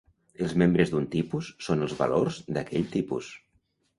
Els 0.45 0.53
membres 0.61 0.93
d'un 0.93 1.05
tipus 1.15 1.51
són 1.67 1.85
els 1.87 1.95
valors 2.01 2.39
d'aquell 2.57 2.91
tipus. 2.97 3.29